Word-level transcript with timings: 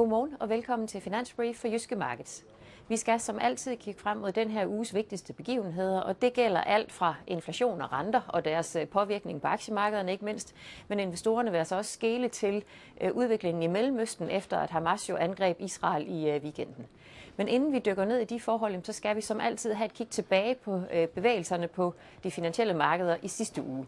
Godmorgen 0.00 0.36
og 0.40 0.48
velkommen 0.48 0.88
til 0.88 1.00
Finansbrief 1.00 1.56
for 1.56 1.68
Jyske 1.68 1.96
Markets. 1.96 2.44
Vi 2.88 2.96
skal 2.96 3.20
som 3.20 3.38
altid 3.40 3.76
kigge 3.76 4.00
frem 4.00 4.16
mod 4.16 4.32
den 4.32 4.50
her 4.50 4.66
uges 4.66 4.94
vigtigste 4.94 5.32
begivenheder, 5.32 6.00
og 6.00 6.22
det 6.22 6.32
gælder 6.32 6.60
alt 6.60 6.92
fra 6.92 7.14
inflation 7.26 7.80
og 7.80 7.92
renter 7.92 8.20
og 8.28 8.44
deres 8.44 8.76
øh, 8.76 8.88
påvirkning 8.88 9.40
på 9.40 9.48
aktiemarkederne 9.48 10.12
ikke 10.12 10.24
mindst, 10.24 10.54
men 10.88 11.00
investorerne 11.00 11.50
vil 11.50 11.58
altså 11.58 11.76
også 11.76 11.92
skele 11.92 12.28
til 12.28 12.64
øh, 13.00 13.12
udviklingen 13.12 13.62
i 13.62 13.66
Mellemøsten 13.66 14.30
efter 14.30 14.58
at 14.58 14.70
Hamas 14.70 15.08
jo 15.08 15.16
angreb 15.16 15.56
Israel 15.60 16.06
i 16.08 16.30
øh, 16.30 16.42
weekenden. 16.42 16.86
Men 17.36 17.48
inden 17.48 17.72
vi 17.72 17.78
dykker 17.78 18.04
ned 18.04 18.18
i 18.18 18.24
de 18.24 18.40
forhold, 18.40 18.84
så 18.84 18.92
skal 18.92 19.16
vi 19.16 19.20
som 19.20 19.40
altid 19.40 19.72
have 19.72 19.86
et 19.86 19.94
kig 19.94 20.08
tilbage 20.08 20.54
på 20.54 20.82
bevægelserne 21.14 21.68
på 21.68 21.94
de 22.24 22.30
finansielle 22.30 22.74
markeder 22.74 23.16
i 23.22 23.28
sidste 23.28 23.62
uge. 23.62 23.86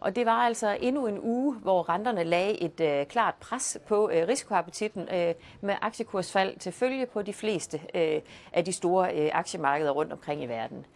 Og 0.00 0.16
det 0.16 0.26
var 0.26 0.32
altså 0.32 0.78
endnu 0.80 1.06
en 1.06 1.18
uge, 1.22 1.54
hvor 1.54 1.88
renterne 1.88 2.24
lagde 2.24 2.62
et 2.62 2.80
øh, 2.80 3.06
klart 3.06 3.34
pres 3.34 3.78
på 3.88 4.10
øh, 4.10 4.28
risikoappetitten 4.28 5.08
øh, 5.14 5.34
med 5.60 5.74
aktiekursfald 5.80 6.58
til 6.58 6.72
følge 6.72 7.06
på 7.06 7.22
de 7.22 7.32
fleste 7.32 7.80
øh, 7.94 8.20
af 8.52 8.64
de 8.64 8.72
store 8.72 9.14
øh, 9.14 9.30
aktiemarkeder 9.32 9.90
rundt 9.90 10.12
omkring 10.12 10.42
i 10.42 10.46
verden. 10.46 10.86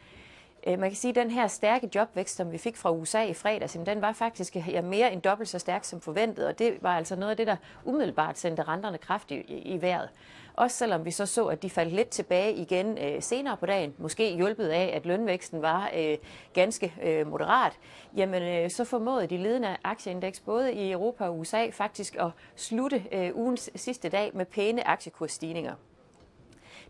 Øh, 0.66 0.78
man 0.78 0.90
kan 0.90 0.96
sige, 0.96 1.10
at 1.10 1.14
den 1.16 1.30
her 1.30 1.46
stærke 1.46 1.90
jobvækst, 1.94 2.36
som 2.36 2.52
vi 2.52 2.58
fik 2.58 2.76
fra 2.76 2.92
USA 2.92 3.22
i 3.22 3.34
fredags, 3.34 3.72
den 3.86 4.00
var 4.02 4.12
faktisk 4.12 4.56
ja, 4.56 4.80
mere 4.80 5.12
end 5.12 5.22
dobbelt 5.22 5.48
så 5.48 5.58
stærk 5.58 5.84
som 5.84 6.00
forventet, 6.00 6.46
og 6.46 6.58
det 6.58 6.78
var 6.80 6.96
altså 6.96 7.16
noget 7.16 7.30
af 7.30 7.36
det, 7.36 7.46
der 7.46 7.56
umiddelbart 7.84 8.38
sendte 8.38 8.62
renterne 8.62 8.98
kraftigt 8.98 9.50
i, 9.50 9.58
i 9.58 9.82
vejret. 9.82 10.08
Også 10.56 10.76
selvom 10.76 11.04
vi 11.04 11.10
så 11.10 11.26
så, 11.26 11.46
at 11.46 11.62
de 11.62 11.70
faldt 11.70 11.92
lidt 11.92 12.08
tilbage 12.08 12.54
igen 12.54 12.98
øh, 12.98 13.22
senere 13.22 13.56
på 13.56 13.66
dagen, 13.66 13.94
måske 13.98 14.36
hjulpet 14.36 14.68
af, 14.68 14.92
at 14.94 15.06
lønvæksten 15.06 15.62
var 15.62 15.90
øh, 15.96 16.16
ganske 16.52 16.94
øh, 17.02 17.26
moderat, 17.26 17.72
jamen 18.16 18.42
øh, 18.42 18.70
så 18.70 18.84
formåede 18.84 19.26
de 19.26 19.36
ledende 19.36 19.76
aktieindeks 19.84 20.40
både 20.40 20.72
i 20.72 20.92
Europa 20.92 21.24
og 21.24 21.38
USA 21.38 21.70
faktisk 21.70 22.16
at 22.16 22.30
slutte 22.56 23.04
øh, 23.12 23.30
ugens 23.34 23.70
sidste 23.74 24.08
dag 24.08 24.30
med 24.34 24.44
pæne 24.44 24.88
aktiekursstigninger. 24.88 25.74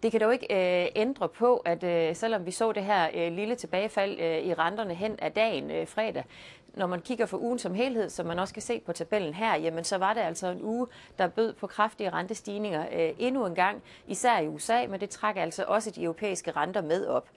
Det 0.02 0.10
kan 0.10 0.20
dog 0.20 0.32
ikke 0.32 0.82
øh, 0.84 0.88
ændre 0.96 1.28
på, 1.28 1.56
at 1.56 1.84
øh, 1.84 2.16
selvom 2.16 2.46
vi 2.46 2.50
så 2.50 2.72
det 2.72 2.84
her 2.84 3.08
øh, 3.14 3.32
lille 3.32 3.54
tilbagefald 3.54 4.20
øh, 4.20 4.38
i 4.38 4.54
renterne 4.54 4.94
hen 4.94 5.16
af 5.18 5.32
dagen 5.32 5.70
øh, 5.70 5.86
fredag, 5.86 6.24
når 6.74 6.86
man 6.86 7.00
kigger 7.00 7.26
for 7.26 7.38
ugen 7.38 7.58
som 7.58 7.74
helhed, 7.74 8.10
som 8.10 8.26
man 8.26 8.38
også 8.38 8.54
kan 8.54 8.62
se 8.62 8.80
på 8.86 8.92
tabellen 8.92 9.34
her, 9.34 9.56
jamen 9.56 9.84
så 9.84 9.98
var 9.98 10.14
det 10.14 10.20
altså 10.20 10.46
en 10.46 10.62
uge, 10.62 10.86
der 11.18 11.26
bød 11.26 11.52
på 11.52 11.66
kraftige 11.66 12.10
rentestigninger 12.10 12.86
øh, 12.92 13.10
endnu 13.18 13.46
en 13.46 13.54
gang, 13.54 13.82
især 14.06 14.38
i 14.38 14.48
USA, 14.48 14.86
men 14.86 15.00
det 15.00 15.10
trækker 15.10 15.42
altså 15.42 15.64
også 15.68 15.90
de 15.90 16.02
europæiske 16.02 16.50
renter 16.50 16.82
med 16.82 17.06
op. 17.06 17.28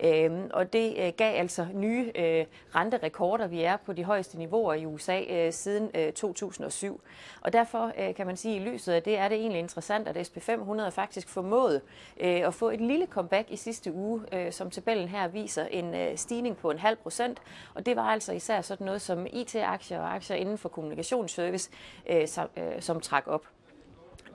Øh, 0.00 0.30
og 0.50 0.72
det 0.72 0.94
øh, 0.98 1.12
gav 1.16 1.38
altså 1.38 1.66
nye 1.74 2.12
øh, 2.14 2.44
renterekorder. 2.74 3.46
Vi 3.46 3.62
er 3.62 3.76
på 3.76 3.92
de 3.92 4.04
højeste 4.04 4.38
niveauer 4.38 4.74
i 4.74 4.86
USA 4.86 5.20
øh, 5.20 5.52
siden 5.52 5.90
øh, 5.94 6.12
2007. 6.12 7.00
Og 7.40 7.52
derfor 7.52 7.92
øh, 7.98 8.14
kan 8.14 8.26
man 8.26 8.36
sige, 8.36 8.56
at 8.56 8.62
i 8.62 8.70
lyset 8.70 8.92
af 8.92 9.02
det 9.02 9.18
er 9.18 9.28
det 9.28 9.38
egentlig 9.38 9.58
interessant, 9.58 10.08
at 10.08 10.28
SP500 10.28 10.88
faktisk 10.88 11.28
formåede 11.28 11.80
øh, 12.20 12.46
at 12.46 12.54
få 12.54 12.70
et 12.70 12.80
lille 12.80 13.06
comeback 13.06 13.50
i 13.50 13.56
sidste 13.56 13.92
uge, 13.92 14.20
øh, 14.32 14.52
som 14.52 14.70
tabellen 14.70 15.08
her 15.08 15.28
viser 15.28 15.66
en 15.66 15.94
øh, 15.94 16.16
stigning 16.16 16.56
på 16.56 16.70
en 16.70 16.78
halv 16.78 16.96
procent. 16.96 17.42
Og 17.74 17.86
det 17.86 17.96
var 17.96 18.02
altså 18.02 18.32
især 18.32 18.60
sådan 18.60 18.84
noget 18.84 19.02
som 19.02 19.26
IT-aktier 19.32 20.00
og 20.00 20.14
aktier 20.14 20.36
inden 20.36 20.58
for 20.58 20.68
kommunikationsservice, 20.68 21.70
øh, 22.10 22.28
som, 22.28 22.48
øh, 22.56 22.82
som 22.82 23.00
trak 23.00 23.24
op. 23.26 23.53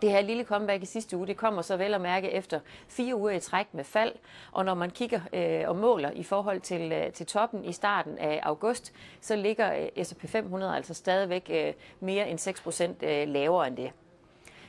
Det 0.01 0.11
her 0.11 0.21
lille 0.21 0.43
comeback 0.43 0.83
i 0.83 0.85
sidste 0.85 1.17
uge, 1.17 1.27
det 1.27 1.37
kommer 1.37 1.61
så 1.61 1.77
vel 1.77 1.93
at 1.93 2.01
mærke 2.01 2.31
efter 2.31 2.59
fire 2.87 3.15
uger 3.15 3.31
i 3.31 3.39
træk 3.39 3.73
med 3.73 3.83
fald, 3.83 4.11
og 4.51 4.65
når 4.65 4.73
man 4.73 4.89
kigger 4.89 5.19
øh, 5.33 5.69
og 5.69 5.75
måler 5.75 6.11
i 6.11 6.23
forhold 6.23 6.61
til, 6.61 6.91
øh, 6.91 7.11
til 7.11 7.25
toppen 7.25 7.65
i 7.65 7.71
starten 7.71 8.17
af 8.17 8.39
august, 8.43 8.93
så 9.21 9.35
ligger 9.35 9.89
øh, 9.97 10.05
S&P 10.05 10.29
500 10.29 10.75
altså 10.75 10.93
stadigvæk 10.93 11.49
øh, 11.53 11.73
mere 11.99 12.29
end 12.29 12.39
6 12.39 12.61
procent 12.61 13.03
øh, 13.03 13.27
lavere 13.27 13.67
end 13.67 13.77
det. 13.77 13.91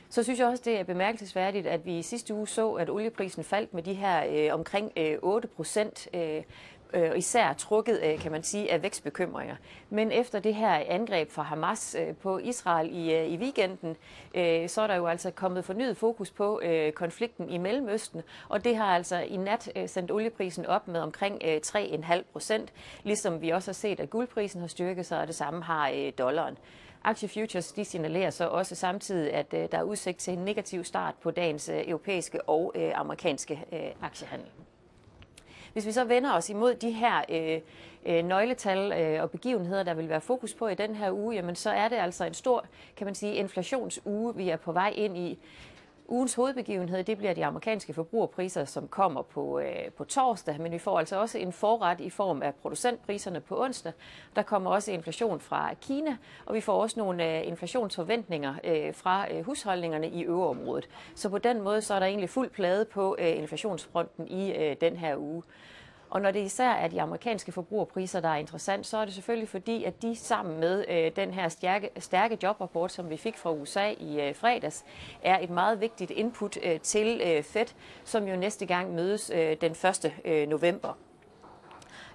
Så 0.09 0.23
synes 0.23 0.39
jeg 0.39 0.47
også, 0.47 0.63
det 0.65 0.79
er 0.79 0.83
bemærkelsesværdigt, 0.83 1.67
at 1.67 1.85
vi 1.85 1.97
i 1.97 2.01
sidste 2.01 2.33
uge 2.33 2.47
så, 2.47 2.71
at 2.71 2.89
olieprisen 2.89 3.43
faldt 3.43 3.73
med 3.73 3.83
de 3.83 3.93
her 3.93 4.23
øh, 4.29 4.53
omkring 4.53 4.91
øh, 4.97 5.17
8 5.21 5.47
procent. 5.47 6.07
Øh, 6.13 6.43
øh, 6.93 7.17
især 7.17 7.53
trukket, 7.53 7.99
øh, 8.03 8.19
kan 8.19 8.31
man 8.31 8.43
sige, 8.43 8.71
af 8.71 8.83
vækstbekymringer. 8.83 9.55
Men 9.89 10.11
efter 10.11 10.39
det 10.39 10.55
her 10.55 10.83
angreb 10.87 11.31
fra 11.31 11.43
Hamas 11.43 11.95
øh, 11.99 12.15
på 12.15 12.37
Israel 12.37 12.89
i, 12.91 13.13
øh, 13.13 13.27
i 13.27 13.37
weekenden, 13.37 13.97
øh, 14.35 14.69
så 14.69 14.81
er 14.81 14.87
der 14.87 14.95
jo 14.95 15.07
altså 15.07 15.31
kommet 15.31 15.65
fornyet 15.65 15.97
fokus 15.97 16.31
på 16.31 16.61
øh, 16.63 16.91
konflikten 16.91 17.49
i 17.49 17.57
Mellemøsten, 17.57 18.21
og 18.49 18.63
det 18.63 18.75
har 18.75 18.95
altså 18.95 19.17
i 19.17 19.37
nat 19.37 19.71
øh, 19.75 19.89
sendt 19.89 20.11
olieprisen 20.11 20.65
op 20.65 20.87
med 20.87 20.99
omkring 20.99 21.41
øh, 21.45 21.59
3,5 21.65 22.21
procent, 22.31 22.73
ligesom 23.03 23.41
vi 23.41 23.49
også 23.49 23.71
har 23.71 23.73
set, 23.73 23.99
at 23.99 24.09
guldprisen 24.09 24.61
har 24.61 24.67
styrket 24.67 25.05
sig, 25.05 25.21
og 25.21 25.27
det 25.27 25.35
samme 25.35 25.63
har 25.63 25.89
øh, 25.89 26.11
dollaren. 26.17 26.57
Aktiefutures 27.03 27.71
de 27.71 27.85
signalerer 27.85 28.29
så 28.29 28.47
også 28.47 28.75
samtidig, 28.75 29.33
at 29.33 29.53
øh, 29.53 29.67
der 29.71 29.77
er 29.77 29.83
udsigt 29.83 30.17
til 30.17 30.33
en 30.33 30.45
negativ 30.45 30.83
start 30.83 31.15
på 31.21 31.31
dagens 31.31 31.69
øh, 31.69 31.87
europæiske 31.87 32.49
og 32.49 32.71
øh, 32.75 32.91
amerikanske 32.95 33.65
øh, 33.73 33.79
aktiehandel. 34.01 34.47
Hvis 35.73 35.85
vi 35.85 35.91
så 35.91 36.03
vender 36.03 36.33
os 36.33 36.49
imod 36.49 36.75
de 36.75 36.91
her 36.91 37.21
øh, 37.29 37.61
øh, 38.05 38.25
nøgletal 38.25 38.91
øh, 38.91 39.23
og 39.23 39.31
begivenheder, 39.31 39.83
der 39.83 39.93
vil 39.93 40.09
være 40.09 40.21
fokus 40.21 40.53
på 40.53 40.67
i 40.67 40.75
den 40.75 40.95
her 40.95 41.11
uge, 41.11 41.35
jamen 41.35 41.55
så 41.55 41.69
er 41.69 41.87
det 41.87 41.95
altså 41.95 42.25
en 42.25 42.33
stor, 42.33 42.65
kan 42.97 43.05
man 43.05 43.15
sige, 43.15 43.35
inflationsuge, 43.35 44.35
vi 44.35 44.49
er 44.49 44.57
på 44.57 44.71
vej 44.71 44.93
ind 44.95 45.17
i. 45.17 45.39
Ugens 46.07 46.33
hovedbegivenhed, 46.33 47.03
det 47.03 47.17
bliver 47.17 47.33
de 47.33 47.45
amerikanske 47.45 47.93
forbrugerpriser, 47.93 48.65
som 48.65 48.87
kommer 48.87 49.21
på, 49.21 49.59
øh, 49.59 49.91
på 49.97 50.03
torsdag, 50.03 50.61
men 50.61 50.71
vi 50.71 50.77
får 50.77 50.99
altså 50.99 51.19
også 51.19 51.37
en 51.37 51.53
forret 51.53 51.99
i 51.99 52.09
form 52.09 52.41
af 52.41 52.55
producentpriserne 52.55 53.39
på 53.39 53.63
onsdag. 53.63 53.91
Der 54.35 54.41
kommer 54.41 54.71
også 54.71 54.91
inflation 54.91 55.39
fra 55.39 55.73
Kina, 55.73 56.17
og 56.45 56.55
vi 56.55 56.61
får 56.61 56.81
også 56.81 56.99
nogle 56.99 57.37
øh, 57.37 57.47
inflationsforventninger 57.47 58.55
øh, 58.63 58.93
fra 58.93 59.33
øh, 59.33 59.45
husholdningerne 59.45 60.09
i 60.09 60.23
øverområdet. 60.23 60.89
Så 61.15 61.29
på 61.29 61.37
den 61.37 61.61
måde 61.61 61.81
så 61.81 61.93
er 61.93 61.99
der 61.99 62.05
egentlig 62.05 62.29
fuld 62.29 62.49
plade 62.49 62.85
på 62.85 63.15
øh, 63.19 63.37
inflationsfronten 63.37 64.27
i 64.27 64.51
øh, 64.51 64.75
den 64.81 64.97
her 64.97 65.17
uge. 65.17 65.43
Og 66.11 66.21
når 66.21 66.31
det 66.31 66.39
især 66.39 66.69
er 66.69 66.87
de 66.87 67.01
amerikanske 67.01 67.51
forbrugerpriser, 67.51 68.19
der 68.19 68.29
er 68.29 68.35
interessant, 68.35 68.85
så 68.85 68.97
er 68.97 69.05
det 69.05 69.13
selvfølgelig 69.13 69.49
fordi, 69.49 69.83
at 69.83 70.01
de 70.01 70.15
sammen 70.15 70.59
med 70.59 70.85
øh, 70.89 71.11
den 71.15 71.33
her 71.33 71.49
stærke, 71.49 71.89
stærke 71.97 72.37
jobrapport, 72.43 72.91
som 72.91 73.09
vi 73.09 73.17
fik 73.17 73.37
fra 73.37 73.51
USA 73.51 73.89
i 73.99 74.21
øh, 74.21 74.35
fredags, 74.35 74.85
er 75.23 75.39
et 75.39 75.49
meget 75.49 75.81
vigtigt 75.81 76.11
input 76.11 76.57
øh, 76.63 76.79
til 76.79 77.21
øh, 77.25 77.43
Fed, 77.43 77.65
som 78.03 78.27
jo 78.27 78.35
næste 78.35 78.65
gang 78.65 78.95
mødes 78.95 79.31
øh, 79.35 79.57
den 79.61 79.71
1. 79.71 80.13
Øh, 80.25 80.47
november. 80.47 80.97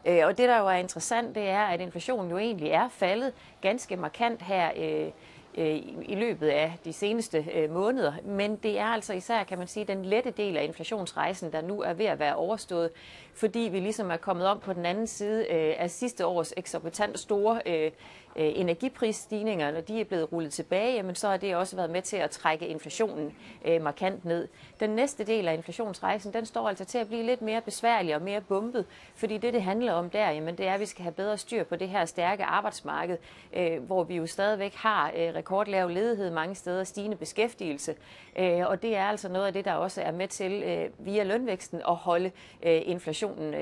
Øh, 0.05 0.21
og 0.25 0.39
det, 0.39 0.49
der 0.49 0.59
jo 0.59 0.67
er 0.67 0.77
interessant, 0.77 1.34
det 1.34 1.49
er, 1.49 1.63
at 1.63 1.81
inflationen 1.81 2.31
jo 2.31 2.39
egentlig 2.39 2.71
er 2.71 2.89
faldet 2.89 3.33
ganske 3.61 3.97
markant 3.97 4.43
her 4.43 4.71
øh, 4.77 5.07
Øh, 5.07 5.13
Øh, 5.59 5.77
i 6.03 6.15
løbet 6.15 6.49
af 6.49 6.78
de 6.84 6.93
seneste 6.93 7.47
øh, 7.55 7.71
måneder. 7.71 8.12
Men 8.25 8.56
det 8.56 8.78
er 8.78 8.84
altså 8.84 9.12
især, 9.12 9.44
kan 9.44 9.59
man 9.59 9.67
sige, 9.67 9.84
den 9.84 10.05
lette 10.05 10.31
del 10.31 10.56
af 10.56 10.65
inflationsrejsen, 10.65 11.53
der 11.53 11.62
nu 11.62 11.83
er 11.83 11.93
ved 11.93 12.06
at 12.06 12.19
være 12.19 12.37
overstået, 12.37 12.91
fordi 13.34 13.59
vi 13.59 13.81
ligesom 13.81 14.11
er 14.11 14.16
kommet 14.16 14.47
om 14.47 14.61
på 14.61 14.72
den 14.72 14.87
anden 14.87 15.06
side 15.06 15.41
øh, 15.50 15.75
af 15.78 15.91
sidste 15.91 16.27
års 16.27 16.53
eksorbitant 16.56 17.19
store 17.19 17.91
Øh, 18.39 18.53
energiprisstigninger, 18.55 19.71
når 19.71 19.81
de 19.81 20.01
er 20.01 20.05
blevet 20.05 20.33
rullet 20.33 20.53
tilbage, 20.53 20.95
jamen 20.95 21.15
så 21.15 21.29
har 21.29 21.37
det 21.37 21.57
også 21.57 21.77
været 21.77 21.91
med 21.91 22.03
til 22.03 22.17
at 22.17 22.31
trække 22.31 22.67
inflationen 22.67 23.35
øh, 23.65 23.83
markant 23.83 24.25
ned. 24.25 24.49
Den 24.81 24.91
næste 24.91 25.25
del 25.25 25.49
af 25.49 25.55
inflationsrejsen, 25.55 26.33
den 26.33 26.47
står 26.47 26.69
altså 26.69 26.85
til 26.85 26.99
at 26.99 27.07
blive 27.07 27.23
lidt 27.23 27.43
mere 27.43 27.61
besværlig 27.61 28.15
og 28.15 28.23
mere 28.23 28.41
bumpet, 28.41 28.87
fordi 29.15 29.39
det, 29.39 29.53
det 29.53 29.63
handler 29.63 29.93
om 29.93 30.11
der, 30.11 30.31
jamen 30.31 30.59
det 30.59 30.67
er, 30.67 30.75
at 30.75 30.81
vi 30.81 30.87
skal 30.87 31.03
have 31.03 31.13
bedre 31.13 31.39
styr 31.39 31.65
på 31.65 31.77
det 31.77 31.89
her 31.89 32.05
stærke 32.05 32.45
arbejdsmarked, 32.45 33.19
øh, 33.57 33.83
hvor 33.83 34.05
vi 34.05 34.17
jo 34.17 34.27
stadigvæk 34.27 34.75
har 34.75 35.13
rekordlav 35.15 35.89
ledighed 35.89 36.31
mange 36.31 36.55
steder, 36.55 36.85
stigende 36.85 37.17
beskæftigelse. 37.17 37.95
Øh, 38.39 38.67
og 38.67 38.83
det 38.83 38.97
er 38.97 39.05
altså 39.05 39.29
noget 39.29 39.47
af 39.47 39.53
det, 39.53 39.65
der 39.65 39.73
også 39.73 40.03
er 40.03 40.13
med 40.13 40.29
til 40.29 40.63
øh, 40.63 41.07
via 41.07 41.23
lønvæksten 41.23 41.81
at 41.89 41.97
holde 41.97 42.31
øh, 42.63 42.83
inflationen 42.85 43.55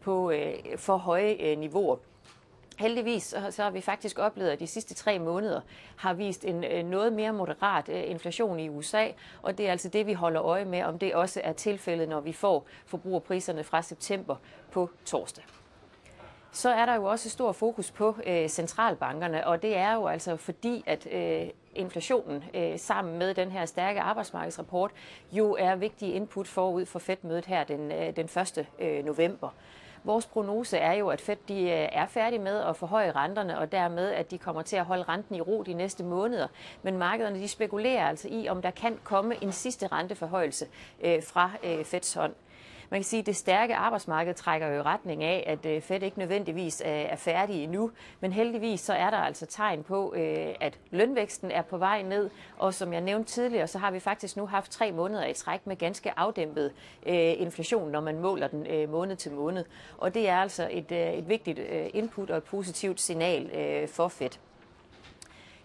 på 0.00 0.32
for 0.76 0.96
høje 0.96 1.56
niveauer. 1.56 1.96
Heldigvis 2.78 3.34
så 3.50 3.62
har 3.62 3.70
vi 3.70 3.80
faktisk 3.80 4.18
oplevet, 4.18 4.50
at 4.50 4.60
de 4.60 4.66
sidste 4.66 4.94
tre 4.94 5.18
måneder 5.18 5.60
har 5.96 6.14
vist 6.14 6.44
en 6.44 6.64
øh, 6.64 6.84
noget 6.84 7.12
mere 7.12 7.32
moderat 7.32 7.88
øh, 7.88 8.10
inflation 8.10 8.60
i 8.60 8.68
USA, 8.68 9.06
og 9.42 9.58
det 9.58 9.66
er 9.66 9.70
altså 9.70 9.88
det, 9.88 10.06
vi 10.06 10.12
holder 10.12 10.42
øje 10.42 10.64
med, 10.64 10.82
om 10.82 10.98
det 10.98 11.14
også 11.14 11.40
er 11.44 11.52
tilfældet, 11.52 12.08
når 12.08 12.20
vi 12.20 12.32
får 12.32 12.66
forbrugerpriserne 12.86 13.64
fra 13.64 13.82
september 13.82 14.36
på 14.70 14.90
torsdag 15.04 15.44
så 16.52 16.68
er 16.70 16.86
der 16.86 16.94
jo 16.94 17.04
også 17.04 17.30
stor 17.30 17.52
fokus 17.52 17.90
på 17.90 18.16
øh, 18.26 18.48
centralbankerne, 18.48 19.46
og 19.46 19.62
det 19.62 19.76
er 19.76 19.94
jo 19.94 20.06
altså 20.06 20.36
fordi, 20.36 20.84
at 20.86 21.06
øh, 21.12 21.48
inflationen 21.74 22.44
øh, 22.54 22.78
sammen 22.78 23.18
med 23.18 23.34
den 23.34 23.50
her 23.50 23.66
stærke 23.66 24.00
arbejdsmarkedsrapport 24.00 24.90
jo 25.32 25.56
er 25.58 25.76
vigtige 25.76 26.12
input 26.12 26.48
forud 26.48 26.86
for 26.86 26.98
Fed-mødet 26.98 27.46
her 27.46 27.64
den, 27.64 27.92
øh, 27.92 28.16
den 28.16 28.24
1. 28.24 28.66
Øh, 28.78 29.04
november. 29.04 29.48
Vores 30.08 30.26
prognose 30.26 30.76
er 30.76 30.92
jo, 30.92 31.08
at 31.08 31.20
Fed 31.20 31.36
de 31.48 31.60
øh, 31.62 31.88
er 31.92 32.06
færdige 32.06 32.38
med 32.38 32.60
at 32.60 32.76
forhøje 32.76 33.12
renterne, 33.12 33.58
og 33.58 33.72
dermed, 33.72 34.10
at 34.10 34.30
de 34.30 34.38
kommer 34.38 34.62
til 34.62 34.76
at 34.76 34.84
holde 34.84 35.02
renten 35.02 35.34
i 35.34 35.40
ro 35.40 35.62
de 35.62 35.72
næste 35.72 36.04
måneder. 36.04 36.46
Men 36.82 36.98
markederne 36.98 37.38
de 37.38 37.48
spekulerer 37.48 38.08
altså 38.08 38.28
i, 38.30 38.48
om 38.48 38.62
der 38.62 38.70
kan 38.70 38.98
komme 39.04 39.42
en 39.42 39.52
sidste 39.52 39.86
renteforhøjelse 39.86 40.66
øh, 41.00 41.22
fra 41.22 41.50
øh, 41.64 41.84
Feds 41.84 42.14
hånd. 42.14 42.34
Man 42.90 43.00
kan 43.00 43.04
sige, 43.04 43.20
at 43.20 43.26
det 43.26 43.36
stærke 43.36 43.74
arbejdsmarked 43.74 44.34
trækker 44.34 44.66
jo 44.66 44.74
i 44.74 44.82
retning 44.82 45.24
af, 45.24 45.44
at 45.46 45.66
øh, 45.66 45.82
Fed 45.82 46.02
ikke 46.02 46.18
nødvendigvis 46.18 46.82
øh, 46.86 46.92
er 46.92 47.16
færdig 47.16 47.64
endnu, 47.64 47.90
men 48.20 48.32
heldigvis 48.32 48.80
så 48.80 48.92
er 48.92 49.10
der 49.10 49.16
altså 49.16 49.46
tegn 49.46 49.82
på, 49.82 50.14
øh, 50.16 50.54
at 50.60 50.78
lønvæksten 50.90 51.50
er 51.50 51.62
på 51.62 51.78
vej 51.78 52.02
ned, 52.02 52.30
og 52.58 52.74
som 52.74 52.92
jeg 52.92 53.00
nævnte 53.00 53.30
tidligere, 53.30 53.66
så 53.66 53.78
har 53.78 53.90
vi 53.90 54.00
faktisk 54.00 54.36
nu 54.36 54.46
haft 54.46 54.72
tre 54.72 54.92
måneder 54.92 55.26
i 55.26 55.32
træk 55.32 55.66
med 55.66 55.76
ganske 55.76 56.18
afdæmpet 56.18 56.72
inflation, 57.06 57.90
når 57.90 58.00
man 58.00 58.18
måler 58.18 58.48
den 58.48 58.90
måned 58.90 59.16
til 59.16 59.32
måned. 59.32 59.64
Og 59.98 60.14
det 60.14 60.28
er 60.28 60.36
altså 60.36 60.68
et, 60.70 60.92
et 60.92 61.28
vigtigt 61.28 61.58
input 61.94 62.30
og 62.30 62.36
et 62.36 62.44
positivt 62.44 63.00
signal 63.00 63.50
for 63.88 64.08
Fed. 64.08 64.47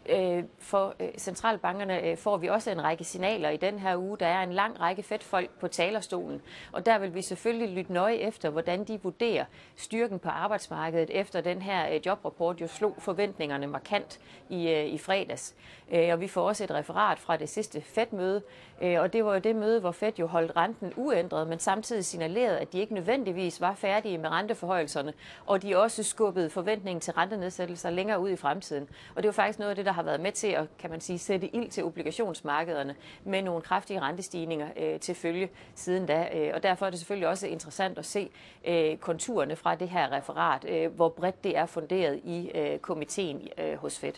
Øh, 0.10 0.44
for 0.60 0.96
øh, 1.00 1.08
centralbankerne 1.18 2.08
øh, 2.08 2.18
får 2.18 2.38
vi 2.38 2.48
også 2.48 2.72
en 2.72 2.84
række 2.84 3.04
signaler 3.04 3.50
i 3.50 3.58
den 3.58 3.80
her 3.80 3.98
uge. 3.98 4.18
Der 4.18 4.26
er 4.26 4.44
en 4.44 4.54
lang 4.54 4.80
række 4.80 5.04
fedtfolk 5.04 5.50
på 5.60 5.68
talerstolen, 5.68 6.42
og 6.72 6.86
der 6.86 6.98
vil 6.98 7.16
vi 7.16 7.22
selvfølgelig 7.22 7.70
lytte 7.70 7.94
nøje 7.94 8.16
efter, 8.16 8.50
hvordan 8.50 8.84
de 8.84 9.00
vurderer 9.04 9.46
styrken 9.76 10.20
på 10.20 10.30
arbejdsmarkedet 10.30 11.10
efter 11.10 11.42
den 11.42 11.62
her 11.62 11.94
øh, 11.94 12.06
jobrapport 12.06 12.62
jo 12.62 12.68
slog 12.68 12.96
forventningerne 13.00 13.68
markant 13.68 14.20
i, 14.50 14.70
øh, 14.70 14.86
i 14.86 14.98
fredags. 14.98 15.56
Øh, 15.92 16.10
og 16.12 16.22
vi 16.22 16.28
får 16.28 16.42
også 16.42 16.64
et 16.64 16.72
referat 16.72 17.20
fra 17.20 17.38
det 17.38 17.50
sidste 17.50 17.82
Fed-møde, 17.82 18.42
og 18.82 19.14
det 19.14 19.26
var 19.26 19.34
jo 19.34 19.40
det 19.40 19.56
møde, 19.56 19.80
hvor 19.80 19.92
Fed 19.92 20.12
jo 20.20 20.28
holdt 20.28 20.56
renten 20.56 20.94
uændret, 20.96 21.48
men 21.48 21.60
samtidig 21.60 22.06
signalerede, 22.06 22.60
at 22.60 22.74
de 22.74 22.80
ikke 22.80 22.94
nødvendigvis 22.94 23.62
var 23.62 23.74
færdige 23.74 24.18
med 24.18 24.30
renteforhøjelserne, 24.30 25.14
og 25.46 25.62
de 25.62 25.78
også 25.78 26.04
skubbede 26.04 26.50
forventningen 26.50 27.02
til 27.02 27.14
rentenedsættelser 27.14 27.90
længere 27.90 28.20
ud 28.20 28.30
i 28.30 28.36
fremtiden. 28.36 28.90
Og 29.16 29.24
det 29.24 29.28
var 29.28 29.34
faktisk 29.34 29.60
noget 29.60 29.70
af 29.70 29.76
det, 29.76 29.86
der 29.86 29.92
har 29.94 30.04
været 30.04 30.20
med 30.20 30.32
til 30.32 30.48
at 30.48 30.66
kan 30.80 30.90
man 30.90 31.02
sige, 31.02 31.20
sætte 31.20 31.56
ild 31.56 31.70
til 31.70 31.84
obligationsmarkederne 31.84 32.96
med 33.24 33.42
nogle 33.42 33.62
kraftige 33.62 34.02
rentestigninger 34.02 34.68
øh, 34.78 35.00
til 35.00 35.16
følge 35.16 35.50
siden 35.76 36.06
da. 36.06 36.30
Øh, 36.34 36.52
og 36.54 36.64
derfor 36.64 36.86
er 36.86 36.90
det 36.90 37.00
selvfølgelig 37.00 37.28
også 37.28 37.48
interessant 37.48 37.98
at 37.98 38.06
se 38.06 38.30
øh, 38.66 38.98
konturerne 38.98 39.56
fra 39.56 39.76
det 39.76 39.90
her 39.90 40.12
referat, 40.12 40.66
øh, 40.70 40.96
hvor 40.96 41.10
bredt 41.10 41.44
det 41.44 41.58
er 41.58 41.66
funderet 41.66 42.22
i 42.24 42.52
øh, 42.56 42.80
komiteen 42.80 43.48
øh, 43.58 43.76
hos 43.76 44.00
Fed. 44.00 44.14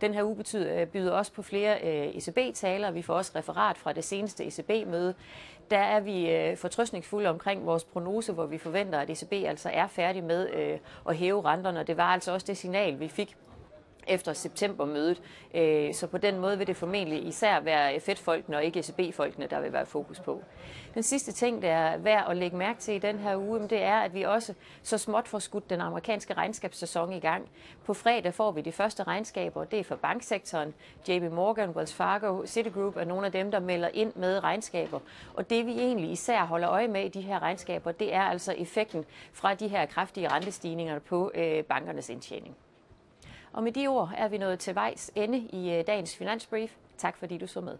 Den 0.00 0.14
her 0.14 0.22
uge 0.24 0.36
betyder, 0.36 0.80
øh, 0.80 0.86
byder 0.86 1.12
også 1.12 1.32
på 1.32 1.42
flere 1.42 1.78
øh, 1.82 2.16
ECB-taler. 2.16 2.90
Vi 2.90 3.02
får 3.02 3.14
også 3.14 3.32
referat 3.36 3.78
fra 3.78 3.92
det 3.92 4.04
seneste 4.04 4.44
ECB-møde. 4.44 5.14
Der 5.70 5.78
er 5.78 6.00
vi 6.00 6.30
øh, 6.30 6.56
fortrøstningsfulde 6.56 7.28
omkring 7.28 7.66
vores 7.66 7.84
prognose, 7.84 8.32
hvor 8.32 8.46
vi 8.46 8.58
forventer, 8.58 8.98
at 8.98 9.10
ECB 9.10 9.32
altså 9.32 9.70
er 9.72 9.86
færdig 9.86 10.24
med 10.24 10.50
øh, 10.50 10.78
at 11.08 11.16
hæve 11.16 11.44
renterne. 11.44 11.82
Det 11.82 11.96
var 11.96 12.12
altså 12.12 12.32
også 12.32 12.46
det 12.46 12.56
signal, 12.56 13.00
vi 13.00 13.08
fik 13.08 13.36
efter 14.06 14.32
septembermødet. 14.32 15.22
Øh, 15.54 15.94
så 15.94 16.06
på 16.06 16.18
den 16.18 16.38
måde 16.38 16.58
vil 16.58 16.66
det 16.66 16.76
formentlig 16.76 17.26
især 17.26 17.60
være 17.60 18.00
Fed-folkene 18.00 18.56
og 18.56 18.64
ikke 18.64 18.78
ECB-folkene, 18.78 19.46
der 19.46 19.60
vil 19.60 19.72
være 19.72 19.86
fokus 19.86 20.20
på. 20.20 20.42
Den 20.94 21.02
sidste 21.02 21.32
ting, 21.32 21.62
der 21.62 21.72
er 21.72 21.96
værd 21.98 22.26
at 22.30 22.36
lægge 22.36 22.56
mærke 22.56 22.80
til 22.80 22.94
i 22.94 22.98
den 22.98 23.18
her 23.18 23.36
uge, 23.36 23.60
det 23.60 23.82
er, 23.82 23.96
at 23.96 24.14
vi 24.14 24.22
også 24.22 24.54
så 24.82 24.98
småt 24.98 25.28
får 25.28 25.38
skudt 25.38 25.70
den 25.70 25.80
amerikanske 25.80 26.34
regnskabssæson 26.34 27.12
i 27.12 27.20
gang. 27.20 27.48
På 27.84 27.94
fredag 27.94 28.34
får 28.34 28.50
vi 28.50 28.60
de 28.60 28.72
første 28.72 29.02
regnskaber, 29.02 29.64
det 29.64 29.78
er 29.78 29.84
for 29.84 29.96
banksektoren. 29.96 30.74
JP 31.08 31.32
Morgan, 31.32 31.70
Wells 31.70 31.94
Fargo, 31.94 32.46
Citigroup 32.46 32.96
er 32.96 33.04
nogle 33.04 33.26
af 33.26 33.32
dem, 33.32 33.50
der 33.50 33.60
melder 33.60 33.88
ind 33.94 34.12
med 34.14 34.42
regnskaber. 34.44 35.00
Og 35.34 35.50
det 35.50 35.66
vi 35.66 35.72
egentlig 35.72 36.10
især 36.10 36.44
holder 36.44 36.70
øje 36.70 36.88
med 36.88 37.04
i 37.04 37.08
de 37.08 37.20
her 37.20 37.42
regnskaber, 37.42 37.92
det 37.92 38.14
er 38.14 38.22
altså 38.22 38.54
effekten 38.58 39.04
fra 39.32 39.54
de 39.54 39.68
her 39.68 39.86
kraftige 39.86 40.28
rentestigninger 40.28 40.98
på 40.98 41.30
øh, 41.34 41.64
bankernes 41.64 42.08
indtjening. 42.08 42.56
Og 43.56 43.62
med 43.62 43.72
de 43.72 43.86
ord 43.86 44.10
er 44.16 44.28
vi 44.28 44.38
nået 44.38 44.58
til 44.58 44.74
vejs 44.74 45.10
ende 45.14 45.38
i 45.38 45.74
øh, 45.74 45.86
dagens 45.86 46.16
finansbrief. 46.16 46.76
Tak 46.98 47.16
fordi 47.16 47.38
du 47.38 47.46
så 47.46 47.60
med. 47.60 47.78